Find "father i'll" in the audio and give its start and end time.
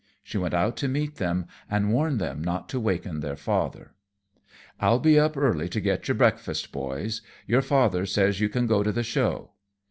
3.35-4.97